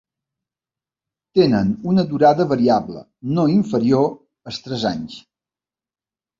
Tenen 1.39 1.69
una 1.91 2.07
durada 2.15 2.49
variable, 2.55 3.05
no 3.37 3.47
inferior 3.59 4.11
als 4.15 4.61
tres 4.67 4.91
anys. 4.97 5.23